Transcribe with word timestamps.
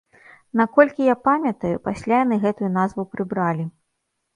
Наколькі 0.61 1.01
я 1.09 1.15
памятаю, 1.27 1.75
пасля 1.87 2.15
яны 2.25 2.43
гэтую 2.49 2.75
назву 2.83 3.11
прыбралі. 3.17 3.73